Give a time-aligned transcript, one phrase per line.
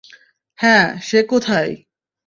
[0.59, 1.71] হ্যাঁ, সে কোথায়?